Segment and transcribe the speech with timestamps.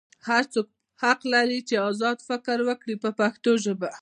[0.27, 0.67] هر څوک
[1.01, 3.91] حق لري چې ازاد فکر وکړي په پښتو ژبه.